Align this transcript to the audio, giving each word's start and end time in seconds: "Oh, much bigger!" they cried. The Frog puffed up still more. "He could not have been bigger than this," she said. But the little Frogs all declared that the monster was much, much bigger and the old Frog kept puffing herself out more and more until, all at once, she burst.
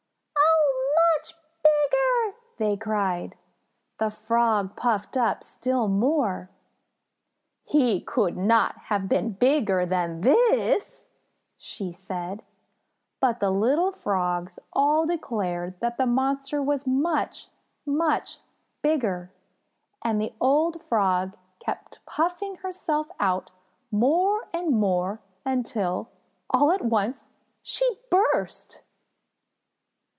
"Oh, 1.03 1.17
much 1.23 1.33
bigger!" 1.61 2.71
they 2.71 2.77
cried. 2.77 3.37
The 3.97 4.09
Frog 4.09 4.75
puffed 4.75 5.17
up 5.17 5.43
still 5.43 5.87
more. 5.87 6.49
"He 7.63 7.99
could 8.01 8.37
not 8.37 8.77
have 8.85 9.07
been 9.09 9.33
bigger 9.33 9.85
than 9.85 10.21
this," 10.21 11.05
she 11.57 11.91
said. 11.91 12.43
But 13.19 13.39
the 13.39 13.51
little 13.51 13.91
Frogs 13.91 14.57
all 14.73 15.05
declared 15.05 15.79
that 15.81 15.97
the 15.97 16.05
monster 16.05 16.61
was 16.61 16.87
much, 16.87 17.49
much 17.85 18.39
bigger 18.81 19.31
and 20.01 20.19
the 20.19 20.33
old 20.39 20.81
Frog 20.83 21.35
kept 21.59 22.03
puffing 22.05 22.55
herself 22.57 23.07
out 23.19 23.51
more 23.91 24.47
and 24.53 24.71
more 24.73 25.21
until, 25.45 26.09
all 26.49 26.71
at 26.71 26.85
once, 26.85 27.27
she 27.61 27.85
burst. 28.09 28.81